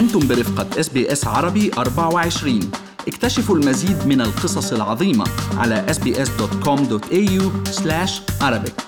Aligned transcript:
أنتم 0.00 0.28
برفقة 0.28 0.80
إس 0.80 0.88
بي 0.88 1.12
إس 1.12 1.26
عربي 1.26 1.70
24 1.78 2.60
اكتشفوا 3.08 3.56
المزيد 3.56 4.06
من 4.06 4.20
القصص 4.20 4.72
العظيمة 4.72 5.24
على 5.56 5.86
sbs.com.au 5.88 7.42
arabic. 8.42 8.82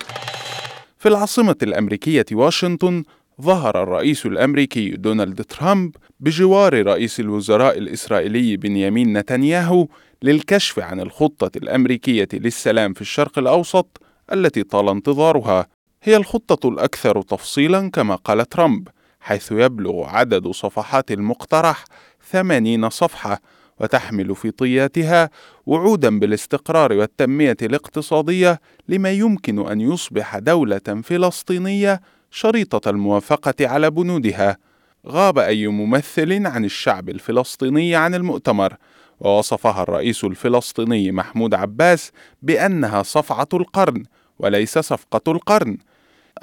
في 0.97 1.09
العاصمة 1.09 1.55
الأمريكية 1.63 2.25
واشنطن 2.31 3.03
ظهر 3.41 3.83
الرئيس 3.83 4.25
الأمريكي 4.25 4.89
دونالد 4.89 5.43
ترامب 5.43 5.95
بجوار 6.19 6.85
رئيس 6.85 7.19
الوزراء 7.19 7.77
الإسرائيلي 7.77 8.57
بنيامين 8.57 9.17
نتنياهو 9.17 9.87
للكشف 10.23 10.79
عن 10.79 10.99
الخطة 10.99 11.51
الأمريكية 11.57 12.27
للسلام 12.33 12.93
في 12.93 13.01
الشرق 13.01 13.39
الأوسط 13.39 14.01
التي 14.31 14.63
طال 14.63 14.89
انتظارها. 14.89 15.67
هي 16.03 16.15
الخطة 16.17 16.69
الأكثر 16.69 17.21
تفصيلا 17.21 17.89
كما 17.89 18.15
قال 18.15 18.49
ترامب. 18.49 18.87
حيث 19.23 19.51
يبلغ 19.51 20.05
عدد 20.05 20.47
صفحات 20.47 21.11
المقترح 21.11 21.85
ثمانين 22.31 22.89
صفحة 22.89 23.41
وتحمل 23.79 24.35
في 24.35 24.51
طياتها 24.51 25.29
وعودا 25.65 26.19
بالاستقرار 26.19 26.93
والتنمية 26.93 27.57
الاقتصادية 27.61 28.59
لما 28.87 29.11
يمكن 29.11 29.67
أن 29.67 29.81
يصبح 29.81 30.37
دولة 30.37 31.01
فلسطينية 31.03 32.01
شريطة 32.31 32.89
الموافقة 32.89 33.67
على 33.67 33.89
بنودها. 33.91 34.57
غاب 35.07 35.39
أي 35.39 35.67
ممثل 35.67 36.47
عن 36.47 36.65
الشعب 36.65 37.09
الفلسطيني 37.09 37.95
عن 37.95 38.15
المؤتمر 38.15 38.75
ووصفها 39.19 39.83
الرئيس 39.83 40.23
الفلسطيني 40.23 41.11
محمود 41.11 41.53
عباس 41.53 42.11
بأنها 42.41 43.03
صفعة 43.03 43.47
القرن 43.53 44.03
وليس 44.39 44.79
صفقة 44.79 45.31
القرن 45.31 45.77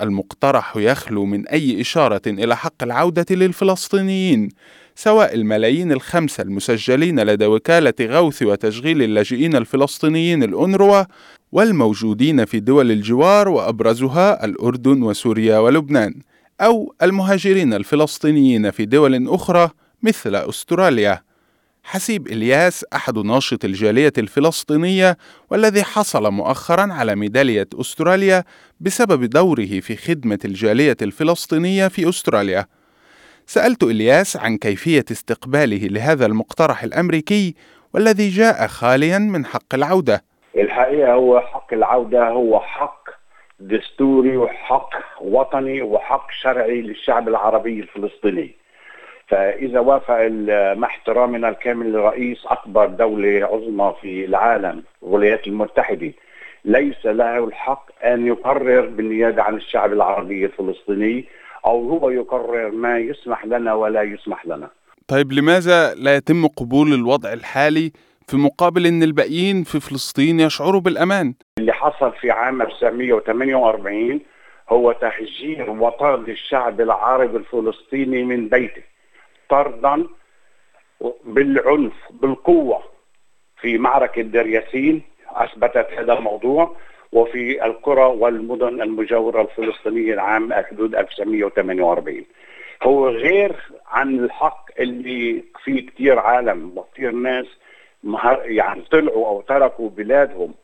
المقترح 0.00 0.76
يخلو 0.76 1.24
من 1.24 1.48
أي 1.48 1.80
إشارة 1.80 2.22
إلى 2.26 2.56
حق 2.56 2.82
العودة 2.82 3.26
للفلسطينيين 3.30 4.48
سواء 4.94 5.34
الملايين 5.34 5.92
الخمسة 5.92 6.42
المسجلين 6.42 7.20
لدى 7.20 7.46
وكالة 7.46 7.94
غوث 8.00 8.42
وتشغيل 8.42 9.02
اللاجئين 9.02 9.56
الفلسطينيين 9.56 10.42
الأنروا 10.42 11.04
والموجودين 11.52 12.44
في 12.44 12.60
دول 12.60 12.90
الجوار 12.90 13.48
وأبرزها 13.48 14.44
الأردن 14.44 15.02
وسوريا 15.02 15.58
ولبنان 15.58 16.14
أو 16.60 16.94
المهاجرين 17.02 17.74
الفلسطينيين 17.74 18.70
في 18.70 18.84
دول 18.84 19.28
أخرى 19.28 19.70
مثل 20.02 20.34
أستراليا. 20.34 21.22
حسيب 21.92 22.26
إلياس 22.26 22.86
أحد 22.94 23.18
ناشط 23.18 23.64
الجالية 23.64 24.12
الفلسطينية 24.18 25.16
والذي 25.50 25.82
حصل 25.82 26.32
مؤخرا 26.32 26.92
على 26.92 27.16
ميدالية 27.16 27.66
أستراليا 27.80 28.44
بسبب 28.80 29.24
دوره 29.24 29.80
في 29.80 29.96
خدمة 29.96 30.38
الجالية 30.44 30.96
الفلسطينية 31.02 31.88
في 31.88 32.08
أستراليا. 32.08 32.66
سألت 33.46 33.82
إلياس 33.82 34.36
عن 34.36 34.56
كيفية 34.56 35.04
استقباله 35.10 35.86
لهذا 35.86 36.26
المقترح 36.26 36.82
الأمريكي 36.82 37.54
والذي 37.94 38.28
جاء 38.28 38.66
خاليا 38.66 39.18
من 39.18 39.46
حق 39.46 39.74
العودة. 39.74 40.24
الحقيقة 40.56 41.12
هو 41.12 41.40
حق 41.40 41.74
العودة 41.74 42.28
هو 42.28 42.60
حق 42.60 43.08
دستوري 43.60 44.36
وحق 44.36 44.90
وطني 45.20 45.82
وحق 45.82 46.26
شرعي 46.42 46.82
للشعب 46.82 47.28
العربي 47.28 47.80
الفلسطيني. 47.80 48.59
فإذا 49.30 49.80
وافق 49.80 50.26
مع 50.76 50.88
احترامنا 50.88 51.48
الكامل 51.48 51.92
لرئيس 51.92 52.38
أكبر 52.46 52.86
دولة 52.86 53.46
عظمى 53.46 53.94
في 54.00 54.24
العالم 54.24 54.82
الولايات 55.02 55.46
المتحدة 55.46 56.12
ليس 56.64 57.06
له 57.06 57.44
الحق 57.44 58.04
أن 58.04 58.26
يقرر 58.26 58.86
بالنيابه 58.86 59.42
عن 59.42 59.56
الشعب 59.56 59.92
العربي 59.92 60.44
الفلسطيني 60.44 61.24
أو 61.66 61.88
هو 61.88 62.10
يقرر 62.10 62.70
ما 62.70 62.98
يسمح 62.98 63.44
لنا 63.44 63.74
ولا 63.74 64.02
يسمح 64.02 64.46
لنا. 64.46 64.68
طيب 65.08 65.32
لماذا 65.32 65.94
لا 65.94 66.16
يتم 66.16 66.46
قبول 66.46 66.92
الوضع 66.94 67.32
الحالي 67.32 67.92
في 68.28 68.36
مقابل 68.36 68.86
أن 68.86 69.02
الباقيين 69.02 69.62
في 69.62 69.80
فلسطين 69.80 70.40
يشعروا 70.40 70.80
بالأمان؟ 70.80 71.34
اللي 71.58 71.72
حصل 71.72 72.12
في 72.20 72.30
عام 72.30 72.62
1948 72.62 74.20
هو 74.70 74.92
تهجير 74.92 75.70
وطن 75.70 76.24
الشعب 76.28 76.80
العربي 76.80 77.36
الفلسطيني 77.36 78.24
من 78.24 78.48
بيته 78.48 78.82
طردا 79.50 80.06
بالعنف 81.24 81.92
بالقوة 82.10 82.82
في 83.60 83.78
معركة 83.78 84.22
دير 84.22 84.46
ياسين 84.46 85.02
أثبتت 85.28 85.86
هذا 85.98 86.12
الموضوع 86.12 86.76
وفي 87.12 87.64
القرى 87.64 88.04
والمدن 88.04 88.82
المجاورة 88.82 89.42
الفلسطينية 89.42 90.14
العام 90.14 90.52
حدود 90.52 90.94
1948 90.94 92.24
هو 92.82 93.08
غير 93.08 93.56
عن 93.86 94.18
الحق 94.24 94.64
اللي 94.80 95.44
في 95.64 95.80
كثير 95.80 96.18
عالم 96.18 96.72
وكثير 96.78 97.10
ناس 97.10 97.46
يعني 98.44 98.82
طلعوا 98.90 99.26
أو 99.26 99.40
تركوا 99.40 99.88
بلادهم 99.90 100.54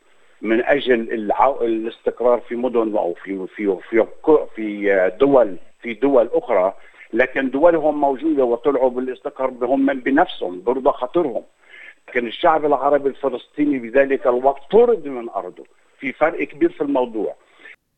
من 0.41 0.63
أجل 0.63 0.93
الاستقرار 1.61 2.39
في 2.39 2.55
مدن 2.55 2.97
أو 2.97 3.13
في 3.13 3.47
في 3.55 3.77
في 3.89 4.05
في 4.55 5.11
دول 5.19 5.57
في 5.81 5.93
دول 5.93 6.29
أخرى 6.33 6.73
لكن 7.13 7.49
دولهم 7.49 8.01
موجودة 8.01 8.43
وطلعوا 8.43 8.89
بالاستقرار 8.89 9.53
هم 9.61 9.85
بنفسهم 9.85 10.61
برضى 10.61 10.89
خاطرهم 10.89 11.43
لكن 12.07 12.27
الشعب 12.27 12.65
العربي 12.65 13.09
الفلسطيني 13.09 13.79
بذلك 13.79 14.27
الوقت 14.27 14.71
طرد 14.71 15.05
من 15.05 15.29
أرضه. 15.29 15.65
في 15.99 16.13
فرق 16.13 16.43
كبير 16.43 16.71
في 16.71 16.81
الموضوع. 16.81 17.35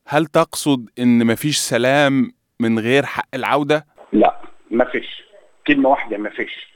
هل 0.07 0.25
تقصد 0.25 0.89
إن 0.99 1.25
مفيش 1.25 1.57
سلام 1.57 2.31
من 2.59 2.79
غير 2.79 3.05
حق 3.05 3.27
العودة؟ 3.33 3.85
لا 4.13 4.35
مفيش. 4.71 5.23
كلمة 5.67 5.89
واحدة 5.89 6.17
مفيش. 6.17 6.73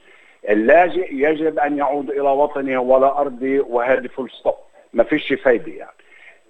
اللاجئ 0.50 1.14
يجب 1.14 1.60
أن 1.60 1.78
يعود 1.78 2.10
إلى 2.10 2.22
وطنه 2.30 2.78
وإلى 2.80 3.20
أرضه 3.20 3.60
وهذه 3.68 4.08
full 4.08 4.32
stop 4.40 4.56
مفيش 4.94 5.34
فايدة 5.34 5.72
يعني. 5.72 5.92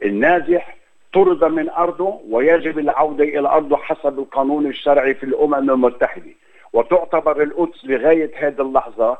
النازح 0.04 0.78
طرد 1.13 1.44
من 1.44 1.69
أرضه 1.69 2.22
ويجب 2.29 2.79
العودة 2.79 3.24
إلى 3.24 3.47
أرضه 3.50 3.78
حسب 3.78 4.19
القانون 4.19 4.66
الشرعي 4.66 5.13
في 5.13 5.24
الأمم 5.24 5.69
المتحدة. 5.69 6.31
وتعتبر 6.74 7.44
القدس 7.44 7.85
لغاية 7.85 8.31
هذه 8.35 8.62
اللحظة 8.62 9.18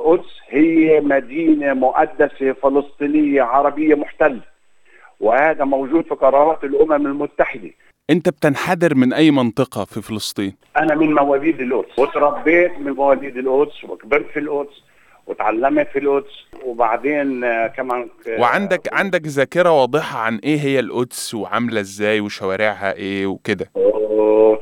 القدس 0.00 0.30
هي 0.48 1.00
مدينة 1.00 1.74
مقدسة 1.74 2.52
فلسطينية 2.52 3.42
عربية 3.42 3.94
محتلة. 3.94 4.40
وهذا 5.20 5.64
موجود 5.64 6.04
في 6.04 6.14
قرارات 6.14 6.64
الأمم 6.64 7.06
المتحدة. 7.06 7.70
أنت 8.10 8.28
بتنحدر 8.28 8.94
من 8.94 9.12
أي 9.12 9.30
منطقة 9.30 9.84
في 9.84 10.02
فلسطين؟ 10.02 10.56
أنا 10.76 10.94
من 10.94 11.14
مواليد 11.14 11.60
القدس. 11.60 11.98
وتربيت 11.98 12.78
من 12.78 12.92
مواليد 12.92 13.36
القدس 13.36 13.84
وكبرت 13.84 14.26
في 14.26 14.38
القدس. 14.38 14.82
وتعلمت 15.30 15.88
في 15.92 15.98
القدس 15.98 16.44
وبعدين 16.64 17.40
كمان 17.66 18.08
وعندك 18.38 18.80
عندك 18.92 19.22
ذاكرة 19.26 19.70
واضحة 19.80 20.18
عن 20.18 20.36
إيه 20.44 20.60
هي 20.60 20.80
القدس 20.80 21.34
وعاملة 21.34 21.80
إزاي 21.80 22.20
وشوارعها 22.20 22.92
إيه 22.92 23.26
وكده؟ 23.26 23.70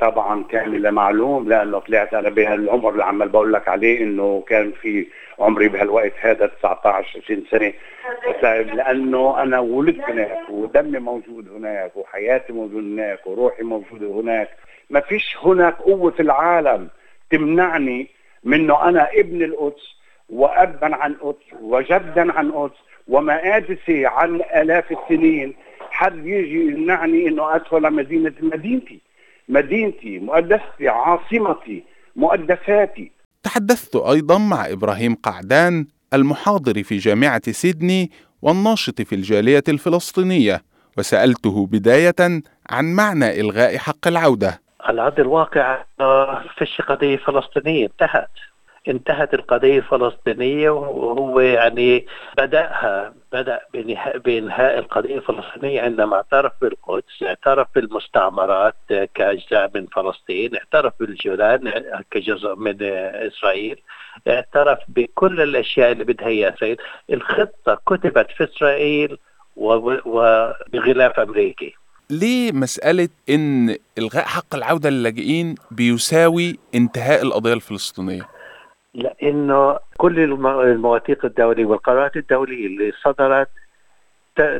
طبعا 0.00 0.44
كامل 0.44 0.90
معلوم 0.92 1.48
لأنه 1.48 1.78
طلعت 1.78 2.14
أنا 2.14 2.28
بهالعمر 2.28 2.90
اللي 2.90 3.04
عمال 3.04 3.28
بقول 3.28 3.52
لك 3.52 3.68
عليه 3.68 4.02
إنه 4.02 4.44
كان 4.48 4.72
في 4.82 5.06
عمري 5.38 5.68
بهالوقت 5.68 6.12
هذا 6.20 6.46
19 6.46 7.20
20 7.24 7.44
سنة. 7.50 7.72
لأنه 8.74 9.42
أنا 9.42 9.58
ولدت 9.58 10.00
هناك 10.00 10.50
ودمي 10.50 10.98
موجود 10.98 11.48
هناك 11.48 11.96
وحياتي 11.96 12.52
موجود 12.52 12.82
هناك 12.84 13.26
وروحي 13.26 13.62
موجودة 13.62 14.06
هناك. 14.20 14.48
ما 14.90 15.00
فيش 15.00 15.36
هناك 15.44 15.74
قوة 15.76 16.10
في 16.10 16.22
العالم 16.22 16.88
تمنعني 17.30 18.08
منه 18.44 18.88
أنا 18.88 19.08
ابن 19.14 19.42
القدس 19.42 19.97
وأبا 20.28 20.96
عن 20.96 21.14
قدس 21.14 21.60
وجدا 21.62 22.32
عن 22.32 22.52
قدس 22.52 22.76
ومآدسي 23.08 24.06
عن 24.06 24.40
آلاف 24.54 24.84
السنين. 24.92 25.54
حد 25.90 26.26
يجي 26.26 26.60
يمنعني 26.60 27.28
إنه 27.28 27.54
أدخل 27.54 27.92
مدينة 27.92 28.34
مدينتي. 28.42 29.00
مدينتي 29.48 30.18
مؤدستي 30.18 30.88
عاصمتي 30.88 31.84
مؤدساتي 32.16 33.12
تحدثت 33.42 33.96
أيضا 33.96 34.38
مع 34.38 34.66
إبراهيم 34.72 35.14
قعدان 35.14 35.86
المحاضر 36.14 36.82
في 36.82 36.96
جامعة 36.96 37.42
سيدني 37.50 38.10
والناشط 38.42 39.02
في 39.02 39.14
الجالية 39.14 39.62
الفلسطينية 39.68 40.62
وسألته 40.98 41.66
بداية 41.66 42.42
عن 42.70 42.94
معنى 42.94 43.40
إلغاء 43.40 43.76
حق 43.76 44.08
العودة. 44.08 44.60
على 44.80 45.02
ارض 45.02 45.20
الواقع 45.20 45.84
فيش 46.58 46.80
قضيه 46.80 47.16
فلسطينيه 47.16 47.86
انتهت. 47.86 48.30
انتهت 48.88 49.34
القضية 49.34 49.78
الفلسطينية 49.78 50.70
وهو 50.70 51.40
يعني 51.40 52.06
بدأها 52.38 53.14
بدأ 53.32 53.60
بإنهاء 54.24 54.78
القضية 54.78 55.16
الفلسطينية 55.16 55.80
عندما 55.80 56.16
اعترف 56.16 56.52
بالقدس 56.60 57.22
اعترف 57.22 57.66
بالمستعمرات 57.74 58.74
كأجزاء 59.14 59.70
من 59.74 59.86
فلسطين 59.86 60.56
اعترف 60.56 60.92
بالجولان 61.00 61.72
كجزء 62.10 62.54
من 62.54 62.76
إسرائيل 62.82 63.80
اعترف 64.28 64.78
بكل 64.88 65.40
الأشياء 65.40 65.92
اللي 65.92 66.04
بدها 66.04 66.28
إياها 66.28 66.54
إسرائيل 66.54 66.76
الخطة 67.10 67.80
كتبت 67.86 68.26
في 68.36 68.44
إسرائيل 68.44 69.18
وبغلاف 69.56 71.20
أمريكي 71.20 71.74
ليه 72.10 72.52
مسألة 72.52 73.08
إن 73.30 73.76
إلغاء 73.98 74.24
حق 74.24 74.54
العودة 74.54 74.90
للاجئين 74.90 75.54
بيساوي 75.70 76.58
انتهاء 76.74 77.22
القضية 77.22 77.52
الفلسطينية؟ 77.52 78.37
لأنه 78.94 79.78
كل 79.96 80.18
المواثيق 80.44 81.24
الدولية 81.24 81.64
والقرارات 81.64 82.16
الدولية 82.16 82.66
اللي 82.66 82.92
صدرت 83.02 83.48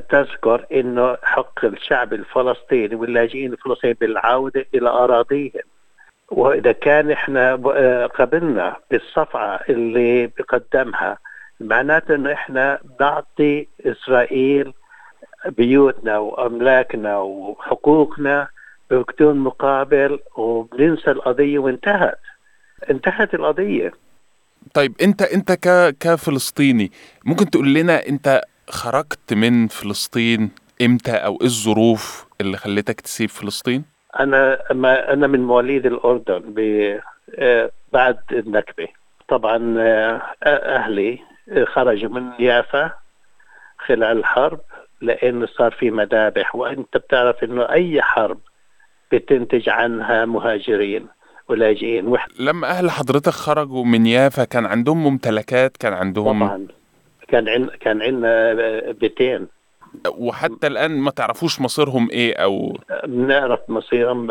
تذكر 0.08 0.66
إنه 0.72 1.16
حق 1.22 1.64
الشعب 1.64 2.12
الفلسطيني 2.12 2.94
واللاجئين 2.94 3.52
الفلسطينيين 3.52 3.96
بالعودة 4.00 4.66
إلى 4.74 4.88
أراضيهم. 4.88 5.62
وإذا 6.30 6.72
كان 6.72 7.10
إحنا 7.10 7.54
قبلنا 8.06 8.76
بالصفعة 8.90 9.60
اللي 9.68 10.26
بقدمها 10.26 11.18
معناته 11.60 12.14
إنه 12.14 12.32
إحنا 12.32 12.78
نعطي 13.00 13.68
إسرائيل 13.86 14.72
بيوتنا 15.46 16.18
وأملاكنا 16.18 17.18
وحقوقنا 17.18 18.48
بدون 18.90 19.38
مقابل 19.38 20.18
وبننسى 20.36 21.10
القضية 21.10 21.58
وانتهت. 21.58 22.18
انتهت 22.90 23.34
القضية. 23.34 23.92
طيب 24.74 24.94
انت 25.02 25.22
انت 25.22 25.52
ك 25.52 25.96
كفلسطيني 26.00 26.92
ممكن 27.24 27.50
تقول 27.50 27.74
لنا 27.74 28.06
انت 28.08 28.42
خرجت 28.70 29.32
من 29.34 29.68
فلسطين 29.68 30.50
إمتى 30.82 31.12
أو 31.12 31.38
إيه 31.40 31.46
الظروف 31.46 32.26
اللي 32.40 32.56
خلتك 32.56 33.00
تسيب 33.00 33.28
فلسطين؟ 33.28 33.84
أنا 34.20 34.58
ما 34.70 35.12
أنا 35.12 35.26
من 35.26 35.40
مواليد 35.40 35.86
الأردن 35.86 36.38
ب 36.46 36.60
بعد 37.92 38.18
النكبة 38.32 38.88
طبعا 39.28 39.74
أهلي 40.44 41.18
خرجوا 41.64 42.10
من 42.10 42.30
يافا 42.38 42.92
خلال 43.78 44.18
الحرب 44.18 44.60
لأنه 45.00 45.46
صار 45.46 45.70
في 45.72 45.90
مذابح 45.90 46.56
وأنت 46.56 46.96
بتعرف 46.96 47.44
إنه 47.44 47.62
أي 47.62 48.02
حرب 48.02 48.38
بتنتج 49.12 49.68
عنها 49.68 50.24
مهاجرين 50.24 51.06
ولاجئين. 51.48 52.16
لما 52.38 52.70
أهل 52.70 52.90
حضرتك 52.90 53.32
خرجوا 53.32 53.84
من 53.84 54.06
يافا 54.06 54.44
كان 54.44 54.66
عندهم 54.66 55.04
ممتلكات؟ 55.04 55.76
كان 55.76 55.92
عندهم 55.92 56.46
طبعا. 56.46 56.66
كان 57.28 57.48
عن... 57.48 57.68
كان 57.80 58.02
عندنا 58.02 58.92
بيتين. 58.92 59.46
وحتى 60.08 60.66
الآن 60.66 60.98
ما 60.98 61.10
تعرفوش 61.10 61.60
مصيرهم 61.60 62.10
إيه 62.10 62.34
أو 62.34 62.78
بنعرف 63.04 63.60
مصيرهم 63.68 64.26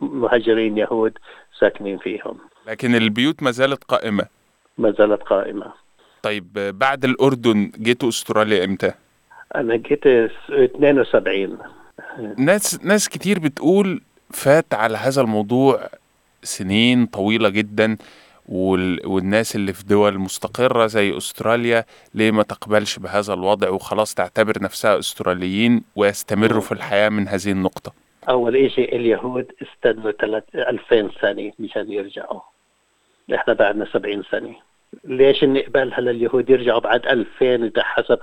مهاجرين 0.00 0.78
يهود 0.78 1.18
ساكنين 1.60 1.98
فيهم. 1.98 2.38
لكن 2.66 2.94
البيوت 2.94 3.42
ما 3.42 3.50
زالت 3.50 3.84
قائمة. 3.84 4.26
ما 4.78 4.90
زالت 4.98 5.22
قائمة. 5.22 5.72
طيب 6.22 6.52
بعد 6.78 7.04
الأردن 7.04 7.72
جيتوا 7.78 8.08
أستراليا 8.08 8.64
إمتى؟ 8.64 8.92
أنا 9.54 9.76
جيت 9.76 10.06
72 10.06 11.58
ناس 12.38 12.84
ناس 12.84 13.08
كتير 13.08 13.38
بتقول 13.38 14.00
فات 14.34 14.74
على 14.74 14.98
هذا 14.98 15.22
الموضوع 15.22 15.88
سنين 16.42 17.06
طويلة 17.06 17.48
جدا 17.48 17.96
والناس 18.48 19.56
اللي 19.56 19.72
في 19.72 19.84
دول 19.84 20.18
مستقرة 20.18 20.86
زي 20.86 21.16
أستراليا 21.16 21.84
ليه 22.14 22.30
ما 22.30 22.42
تقبلش 22.42 22.98
بهذا 22.98 23.34
الوضع؟ 23.34 23.70
وخلاص 23.70 24.14
تعتبر 24.14 24.62
نفسها 24.62 24.98
أستراليين 24.98 25.82
ويستمروا 25.96 26.60
في 26.60 26.72
الحياة 26.72 27.08
من 27.08 27.28
هذه 27.28 27.50
النقطة. 27.50 27.92
أول 28.28 28.70
شيء 28.70 28.96
اليهود 28.96 29.46
استنوا 29.62 30.12
2000 30.54 31.10
سنة 31.20 31.52
مشان 31.58 31.92
يرجعوا. 31.92 32.40
إحنا 33.34 33.54
بعدنا 33.54 33.86
70 33.92 34.22
سنة. 34.30 34.54
ليش 35.04 35.44
نقبلها 35.44 36.00
لليهود؟ 36.00 36.50
يرجعوا 36.50 36.80
بعد 36.80 37.06
2000 37.06 37.54
إذا 37.66 37.82
حسب 37.82 38.18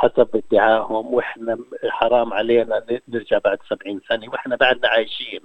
حسب 0.00 0.28
ادعائهم 0.34 1.14
وإحنا 1.14 1.58
حرام 1.90 2.32
علينا 2.32 2.82
نرجع 3.08 3.38
بعد 3.44 3.58
70 3.70 4.00
سنة 4.08 4.28
وإحنا 4.32 4.56
بعدنا 4.56 4.88
عايشين 4.88 5.40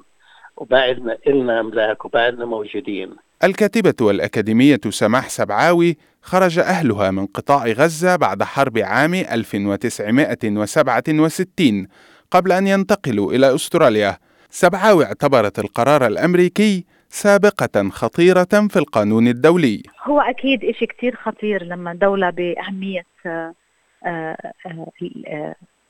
وبعدنا 0.57 1.17
إلنا 1.27 1.59
أملاك 1.59 2.05
وبعدنا 2.05 2.45
موجودين. 2.45 3.15
الكاتبة 3.43 3.93
والأكاديمية 4.01 4.79
سماح 4.89 5.29
سبعاوي 5.29 5.97
خرج 6.21 6.59
أهلها 6.59 7.11
من 7.11 7.25
قطاع 7.25 7.65
غزة 7.65 8.15
بعد 8.15 8.43
حرب 8.43 8.77
عام 8.77 9.13
1967 9.13 11.87
قبل 12.31 12.51
أن 12.51 12.67
ينتقلوا 12.67 13.33
إلى 13.33 13.55
أستراليا. 13.55 14.17
سبعاوي 14.49 15.05
اعتبرت 15.05 15.59
القرار 15.59 16.07
الأمريكي 16.07 16.85
سابقة 17.09 17.89
خطيرة 17.89 18.67
في 18.69 18.79
القانون 18.79 19.27
الدولي. 19.27 19.83
هو 20.03 20.21
أكيد 20.21 20.63
إشي 20.63 20.85
كتير 20.85 21.15
خطير 21.15 21.63
لما 21.63 21.93
دولة 21.93 22.29
بأهمية 22.29 23.05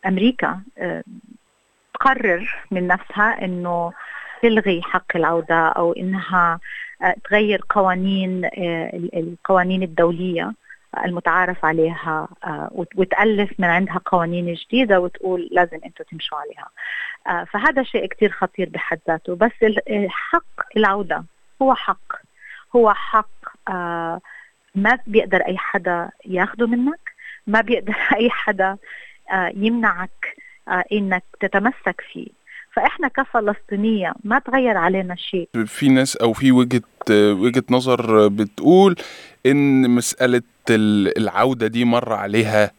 أمريكا 0.05 0.61
تقرر 1.93 2.65
من 2.71 2.87
نفسها 2.87 3.45
أنه 3.45 3.93
تلغي 4.41 4.81
حق 4.81 5.15
العودة 5.15 5.67
أو 5.67 5.93
إنها 5.93 6.59
تغير 7.29 7.61
قوانين 7.69 8.49
القوانين 9.13 9.83
الدولية 9.83 10.53
المتعارف 11.05 11.65
عليها 11.65 12.27
وتألف 12.71 13.59
من 13.59 13.67
عندها 13.67 14.01
قوانين 14.05 14.53
جديدة 14.53 14.99
وتقول 14.99 15.49
لازم 15.51 15.79
أنتم 15.85 16.03
تمشوا 16.03 16.37
عليها. 16.37 16.69
فهذا 17.45 17.83
شيء 17.83 18.05
كتير 18.05 18.31
خطير 18.31 18.69
بحد 18.69 18.99
ذاته. 19.07 19.35
بس 19.35 19.51
حق 20.07 20.77
العودة 20.77 21.23
هو 21.61 21.73
حق. 21.73 22.13
هو 22.75 22.93
حق 22.93 23.29
ما 24.75 24.99
بيقدر 25.07 25.41
أي 25.41 25.57
حدا 25.57 26.09
ياخده 26.25 26.67
منك. 26.67 27.04
ما 27.47 27.61
بيقدر 27.61 27.95
أي 28.19 28.29
حدا 28.29 28.77
يمنعك 29.55 30.35
إنك 30.91 31.23
تتمسك 31.39 32.01
فيه. 32.13 32.27
فإحنا 32.75 33.07
كفلسطينية 33.07 34.13
ما 34.23 34.39
تغير 34.39 34.77
علينا 34.77 35.15
شيء. 35.15 35.49
في 35.65 35.89
ناس 35.89 36.15
أو 36.15 36.33
في 36.33 36.51
وجهة 36.51 36.81
وجهة 37.11 37.63
نظر 37.69 38.27
بتقول 38.27 38.95
إن 39.45 39.89
مسألة 39.89 40.41
العودة 40.69 41.67
دي 41.67 41.85
مر 41.85 42.13
عليها 42.13 42.71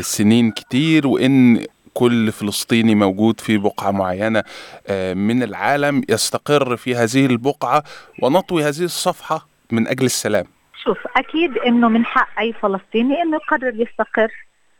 سنين 0.00 0.50
كتير 0.50 1.06
وإن 1.06 1.64
كل 1.94 2.32
فلسطيني 2.32 2.94
موجود 2.94 3.40
في 3.40 3.58
بقعة 3.58 3.90
معينة 3.90 4.44
من 5.14 5.42
العالم 5.42 6.02
يستقر 6.08 6.76
في 6.76 6.94
هذه 6.94 7.26
البقعة 7.26 7.84
ونطوي 8.22 8.62
هذه 8.64 8.84
الصفحة 8.84 9.48
من 9.70 9.88
أجل 9.88 10.04
السلام. 10.04 10.44
شوف 10.86 10.98
أكيد 11.16 11.58
إنه 11.58 11.88
من 11.88 12.04
حق 12.04 12.40
أي 12.40 12.52
فلسطيني 12.52 13.22
إنه 13.22 13.36
يقرر 13.36 13.74
يستقر 13.74 14.32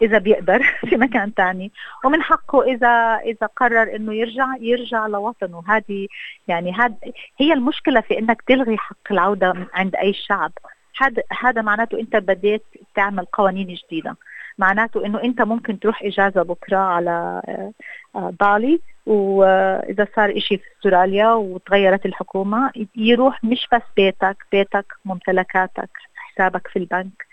إذا 0.03 0.19
بيقدر 0.19 0.62
في 0.88 0.97
مكان 0.97 1.35
تاني. 1.35 1.73
ومن 2.05 2.23
حقه 2.23 2.62
إذا 2.62 3.20
إذا 3.25 3.47
قرر 3.47 3.97
إنه 3.97 4.14
يرجع 4.14 4.47
يرجع 4.61 5.06
لوطنه. 5.06 5.62
هذه 5.69 6.08
يعني 6.49 6.73
هذا 6.73 6.94
هي 7.39 7.53
المشكلة 7.53 8.01
في 8.01 8.19
إنك 8.19 8.43
تلغي 8.43 8.77
حق 8.79 9.10
العودة 9.10 9.69
عند 9.75 9.96
أي 9.96 10.13
شعب. 10.13 10.53
هذا 11.01 11.22
هذا 11.41 11.63
معناته 11.63 12.01
أنت 12.01 12.17
بديت 12.17 12.65
تعمل 12.94 13.25
قوانين 13.25 13.75
جديدة. 13.75 14.17
معناته 14.58 15.06
إنه 15.06 15.22
أنت 15.25 15.43
ممكن 15.43 15.79
تروح 15.81 16.03
إجازة 16.03 16.43
بكرة 16.43 16.77
على 16.77 17.43
بالي 18.15 18.81
وإذا 19.06 20.06
صار 20.17 20.36
إشي 20.36 20.56
في 20.56 20.65
أستراليا 20.77 21.32
وتغيرت 21.32 22.06
الحكومة 22.06 22.70
يروح 22.96 23.44
مش 23.44 23.69
بس 23.72 23.82
بيتك 23.96 24.36
بيتك 24.53 24.86
ممتلكاتك 25.05 25.91
حسابك 26.17 26.69
في 26.69 26.79
البنك 26.79 27.27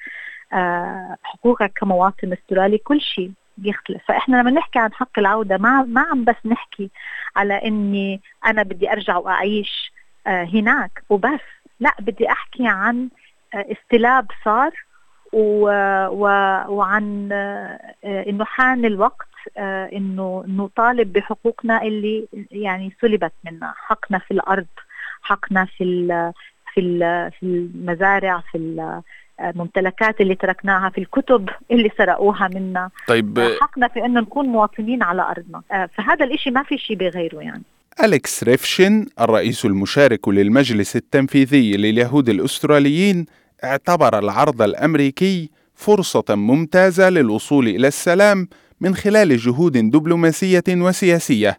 حقوقك 1.24 1.72
كمواطن 1.76 2.34
أسترالي 2.34 2.78
كل 2.78 3.02
شيء 3.02 3.32
بيختلف 3.58 4.02
فإحنا 4.08 4.38
لما 4.38 4.52
نحكي 4.52 4.80
عن 4.80 4.94
حق 4.94 5.20
العودة 5.20 5.58
ما 5.58 5.84
ما 5.84 6.02
عم 6.02 6.24
بس 6.24 6.36
نحكي 6.46 6.90
على 7.36 7.54
إني 7.54 8.22
أنا 8.46 8.64
بدي 8.64 8.92
أرجع 8.92 9.18
وأعيش 9.18 9.92
هناك 10.28 11.04
وبس. 11.10 11.40
لا 11.80 11.94
بدي 12.00 12.30
أحكي 12.32 12.68
عن 12.68 13.10
استلاب 13.54 14.26
صار 14.46 14.72
و... 15.34 15.70
و... 16.08 16.26
وعن 16.68 17.32
إنه 18.04 18.46
حان 18.46 18.86
الوقت 18.86 19.28
إنه 19.94 20.44
نطالب 20.48 21.14
بحقوقنا 21.14 21.82
اللي 21.84 22.28
يعني 22.52 22.96
سلبت 23.02 23.32
منا. 23.46 23.74
حقنا 23.78 24.20
في 24.20 24.32
الأرض 24.32 24.68
حقنا 25.22 25.66
في 25.66 25.84
ال... 25.84 26.32
في 26.74 26.82
ال... 26.82 27.32
في 27.40 27.46
المزارع 27.46 28.44
في 28.52 28.58
الممتلكات 29.40 30.22
اللي 30.22 30.36
تركناها 30.36 30.90
في 30.90 30.98
الكتب 30.98 31.50
اللي 31.72 31.92
سرقوها 31.98 32.48
منا. 32.48 32.90
طيب 33.08 33.58
حقنا 33.62 33.88
في 33.88 34.06
إنه 34.06 34.22
نكون 34.22 34.46
مواطنين 34.46 35.04
على 35.04 35.22
أرضنا. 35.22 35.88
فهذا 35.88 36.26
الإشي 36.26 36.52
ما 36.52 36.64
في 36.64 36.78
شيء 36.78 36.98
بغيره 36.98 37.40
يعني. 37.40 37.64
أليكس 38.04 38.44
ريفشن 38.44 39.06
الرئيس 39.22 39.66
المشارك 39.66 40.28
للمجلس 40.28 40.96
التنفيذي 40.96 41.78
لليهود 41.78 42.30
الأستراليين 42.30 43.26
اعتبر 43.64 44.20
العرض 44.20 44.62
الأمريكي 44.62 45.50
فرصة 45.76 46.36
ممتازة 46.36 47.10
للوصول 47.10 47.68
إلى 47.68 47.88
السلام 47.88 48.48
من 48.82 48.96
خلال 48.96 49.38
جهود 49.38 49.78
دبلوماسية 49.78 50.64
وسياسية. 50.70 51.58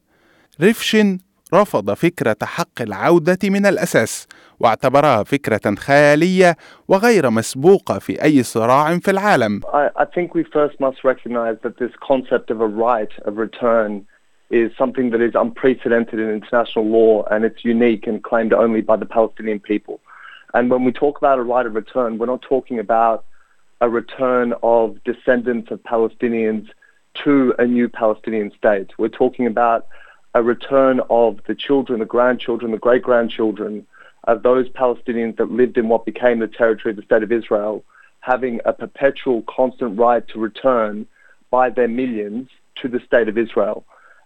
ريفشن 0.61 1.19
رفض 1.55 1.95
فكرة 1.95 2.37
حق 2.43 2.83
العودة 2.83 3.39
من 3.45 3.67
الأساس 3.67 4.29
واعتبرها 4.61 5.23
فكرة 5.23 5.75
خيالية 5.75 6.57
وغير 6.89 7.31
مسبوقة 7.31 7.99
في 7.99 8.23
أي 8.23 8.43
صراع 8.43 8.99
في 8.99 9.11
العالم. 9.11 9.61
I 9.97 10.05
think 10.05 10.35
we 10.35 10.45
first 10.45 10.81
must 10.81 11.05
recognize 11.05 11.57
that 11.63 11.79
this 11.79 11.93
concept 12.09 12.51
of 12.51 12.61
a 12.61 12.69
right 12.69 13.13
of 13.25 13.39
return 13.39 14.07
is 14.51 14.71
something 14.79 15.11
that 15.11 15.23
is 15.29 15.35
unprecedented 15.35 16.19
in 16.21 16.29
international 16.31 16.85
law 16.99 17.25
and 17.31 17.45
it's 17.45 17.65
unique 17.65 18.07
and 18.07 18.23
claimed 18.23 18.53
only 18.53 18.83
by 18.83 18.97
the 18.97 19.07
Palestinian 19.07 19.59
people. 19.59 20.01
And 20.55 20.71
when 20.71 20.85
we 20.85 20.93
talk 20.93 21.19
about 21.19 21.39
a 21.39 21.43
right 21.43 21.67
of 21.67 21.75
return, 21.75 22.17
we're 22.17 22.27
not 22.27 22.43
talking 22.43 22.79
about 22.79 23.25
a 23.81 23.89
return 23.89 24.55
of 24.63 25.03
descendants 25.05 25.71
of 25.71 25.83
Palestinians 25.83 26.69
to 27.25 27.55
a 27.59 27.67
new 27.67 27.89
Palestinian 27.89 28.53
state. 28.57 28.91
We're 28.97 29.09
talking 29.09 29.47
about 29.47 29.87
a 30.35 30.43
return 30.43 31.01
of 31.11 31.41
the 31.47 31.55
children, 31.55 31.99
the 31.99 32.07
grandchildren, 32.07 32.71
the 32.71 32.79
great 32.79 33.03
grandchildren 33.03 33.87
of 34.25 34.43
those 34.43 34.69
Palestinians 34.71 35.37
that 35.37 35.51
lived 35.51 35.77
in 35.77 35.89
what 35.89 36.07
became 36.07 36.39
the 36.39 36.49
territory 36.49 36.93
of 36.93 36.97
the 36.97 37.03
state 37.03 37.23
of 37.23 37.31
Israel, 37.31 37.85
having 38.21 38.61
a 38.65 38.73
perpetual, 38.73 39.43
constant 39.43 39.99
right 39.99 40.27
to 40.29 40.39
return 40.39 41.07
by 41.51 41.69
their 41.69 41.89
millions 41.89 42.49
to 42.77 42.89
the 42.89 43.01
state 43.01 43.29
of 43.29 43.37
Israel. 43.37 43.85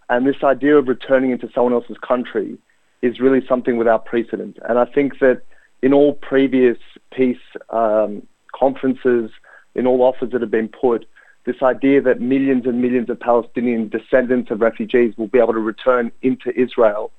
And 0.09 0.25
this 0.25 0.43
idea 0.43 0.77
of 0.77 0.87
returning 0.87 1.31
into 1.31 1.49
someone 1.53 1.73
else's 1.73 1.97
country 1.97 2.57
is 3.01 3.19
really 3.19 3.45
something 3.45 3.77
without 3.77 4.05
precedent. 4.05 4.57
And 4.67 4.79
I 4.79 4.85
think 4.85 5.19
that 5.19 5.41
in 5.82 5.92
all 5.92 6.14
previous 6.14 6.78
peace 7.12 7.36
um, 7.70 8.26
conferences, 8.54 9.30
in 9.74 9.86
all 9.86 10.02
offers 10.02 10.30
that 10.32 10.40
have 10.40 10.50
been 10.50 10.68
put, 10.68 11.04
this 11.46 11.56
idea 11.62 12.00
that 12.00 12.20
millions 12.20 12.64
and 12.66 12.80
millions 12.80 13.10
of 13.10 13.20
Palestinian 13.20 13.88
descendants 13.88 14.50
of 14.50 14.60
refugees 14.60 15.14
will 15.18 15.26
be 15.26 15.38
able 15.38 15.52
to 15.52 15.64
return 15.72 16.10
into 16.22 16.48
Israel 16.64 17.10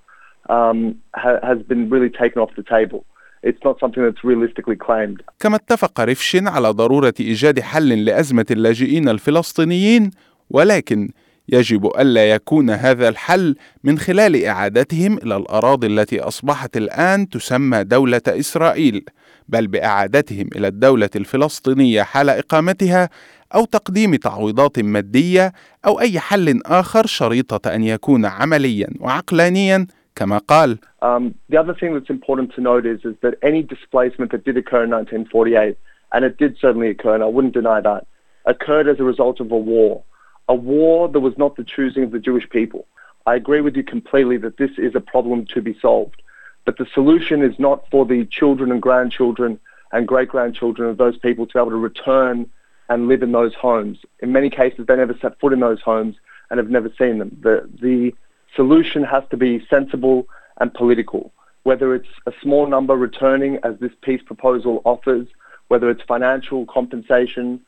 um, 0.49 0.77
ha- 1.15 1.39
has 1.43 1.59
been 1.71 1.89
really 1.89 2.09
taken 2.09 2.41
off 2.41 2.51
the 2.55 2.63
table. 2.63 3.05
It's 3.43 3.63
not 3.63 3.79
something 3.79 4.03
that's 4.03 4.23
realistically 4.23 4.75
claimed. 4.75 5.21
كما 5.39 5.55
اتفق 5.55 6.01
ريفشن 6.01 6.47
على 6.47 6.69
ضرورة 6.69 7.13
إيجاد 7.19 7.59
حل 7.59 8.05
لأزمة 8.05 8.45
اللاجئين 8.51 9.09
الفلسطينيين 9.09 10.11
ولكن 10.49 11.09
يجب 11.52 11.86
ألا 11.86 12.30
يكون 12.30 12.70
هذا 12.70 13.08
الحل 13.08 13.56
من 13.84 13.98
خلال 13.98 14.44
إعادتهم 14.44 15.18
إلى 15.18 15.36
الأراضي 15.36 15.86
التي 15.86 16.20
أصبحت 16.20 16.76
الآن 16.76 17.28
تسمى 17.28 17.84
دولة 17.84 18.22
إسرائيل 18.28 19.04
بل 19.48 19.66
بإعادتهم 19.66 20.48
إلى 20.56 20.68
الدولة 20.68 21.10
الفلسطينية 21.16 22.02
حال 22.02 22.30
إقامتها 22.30 23.08
أو 23.54 23.64
تقديم 23.64 24.14
تعويضات 24.14 24.78
مادية 24.78 25.52
أو 25.86 26.00
أي 26.00 26.20
حل 26.20 26.60
آخر 26.66 27.06
شريطة 27.06 27.74
أن 27.74 27.82
يكون 27.84 28.26
عمليا 28.26 28.88
وعقلانيا 29.00 29.86
كما 30.16 30.38
قال 30.38 30.78
Um, 31.02 31.34
the 31.48 31.56
other 31.56 31.74
thing 31.74 31.94
that's 31.94 32.10
important 32.10 32.52
to 32.56 32.60
note 32.60 32.84
is, 32.84 33.00
is 33.04 33.16
that 33.22 33.34
any 33.42 33.62
displacement 33.62 34.30
that 34.32 34.44
did 34.44 34.56
occur 34.58 34.84
in 34.84 34.90
1948, 34.90 35.78
and 36.12 36.24
it 36.26 36.36
did 36.36 36.58
certainly 36.60 36.90
occur, 36.90 37.14
and 37.14 37.22
I 37.22 37.26
wouldn't 37.26 37.54
deny 37.54 37.80
that, 37.80 38.06
occurred 38.44 38.86
as 38.86 39.00
a 39.00 39.04
result 39.04 39.40
of 39.40 39.50
a 39.50 39.56
war. 39.56 40.02
A 40.50 40.54
war 40.54 41.08
that 41.08 41.20
was 41.20 41.38
not 41.38 41.54
the 41.54 41.62
choosing 41.62 42.02
of 42.02 42.10
the 42.10 42.18
Jewish 42.18 42.50
people. 42.50 42.84
I 43.24 43.36
agree 43.36 43.60
with 43.60 43.76
you 43.76 43.84
completely 43.84 44.36
that 44.38 44.56
this 44.56 44.72
is 44.78 44.96
a 44.96 45.00
problem 45.00 45.46
to 45.54 45.62
be 45.62 45.78
solved. 45.80 46.20
But 46.64 46.76
the 46.76 46.88
solution 46.92 47.40
is 47.40 47.56
not 47.60 47.88
for 47.88 48.04
the 48.04 48.24
children 48.26 48.72
and 48.72 48.82
grandchildren 48.82 49.60
and 49.92 50.08
great-grandchildren 50.08 50.90
of 50.90 50.96
those 50.98 51.16
people 51.18 51.46
to 51.46 51.52
be 51.52 51.60
able 51.60 51.70
to 51.70 51.76
return 51.76 52.50
and 52.88 53.06
live 53.06 53.22
in 53.22 53.30
those 53.30 53.54
homes. 53.54 53.98
In 54.18 54.32
many 54.32 54.50
cases, 54.50 54.86
they 54.86 54.96
never 54.96 55.16
set 55.22 55.38
foot 55.38 55.52
in 55.52 55.60
those 55.60 55.80
homes 55.82 56.16
and 56.50 56.58
have 56.58 56.68
never 56.68 56.90
seen 56.98 57.18
them. 57.18 57.36
The, 57.40 57.70
the 57.80 58.12
solution 58.56 59.04
has 59.04 59.22
to 59.30 59.36
be 59.36 59.64
sensible 59.70 60.26
and 60.60 60.74
political, 60.74 61.32
whether 61.62 61.94
it's 61.94 62.08
a 62.26 62.32
small 62.42 62.66
number 62.66 62.96
returning 62.96 63.60
as 63.62 63.78
this 63.78 63.92
peace 64.02 64.22
proposal 64.26 64.82
offers, 64.84 65.28
whether 65.68 65.88
it's 65.90 66.02
financial 66.02 66.66
compensation 66.66 67.60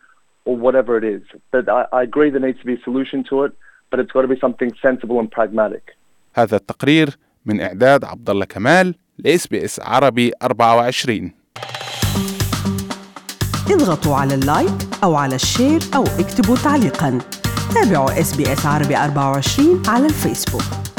or 0.44 0.56
whatever 0.56 0.92
it 1.00 1.04
is. 1.16 1.22
But 1.52 1.68
I, 1.68 1.82
I 1.98 2.02
agree 2.02 2.30
there 2.30 2.40
needs 2.48 2.60
to 2.60 2.66
be 2.66 2.74
a 2.80 2.82
solution 2.88 3.24
to 3.30 3.44
it, 3.44 3.52
but 3.90 4.00
it's 4.00 4.12
got 4.16 4.22
to 4.22 4.32
be 4.34 4.40
something 4.44 4.70
sensible 4.82 5.18
and 5.20 5.30
pragmatic. 5.30 5.84
هذا 6.34 6.56
التقرير 6.56 7.16
من 7.46 7.60
إعداد 7.60 8.04
عبد 8.04 8.30
الله 8.30 8.44
كمال 8.44 8.94
لإس 9.18 9.46
بي 9.46 9.64
إس 9.64 9.80
عربي 9.80 10.32
24 10.42 11.30
اضغطوا 13.70 14.16
على 14.16 14.34
اللايك 14.34 14.72
أو 15.04 15.14
على 15.14 15.34
الشير 15.34 15.80
أو 15.94 16.02
اكتبوا 16.02 16.56
تعليقاً 16.56 17.18
تابعوا 17.74 18.20
إس 18.20 18.36
بي 18.36 18.52
إس 18.52 18.66
عربي 18.66 18.96
24 18.96 19.82
على 19.88 20.06
الفيسبوك 20.06 20.91